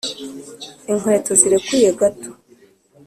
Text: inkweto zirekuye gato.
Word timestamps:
inkweto 0.91 1.31
zirekuye 1.39 1.89
gato. 1.99 2.29